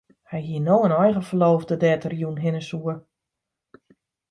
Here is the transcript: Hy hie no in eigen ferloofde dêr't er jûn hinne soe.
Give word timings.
Hy 0.29 0.39
hie 0.45 0.61
no 0.65 0.75
in 0.87 0.97
eigen 1.03 1.27
ferloofde 1.27 1.75
dêr't 1.81 2.07
er 2.07 2.15
jûn 2.19 2.41
hinne 2.43 2.63
soe. 2.69 2.93